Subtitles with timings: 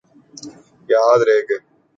[0.89, 1.57] یاد رہے کہ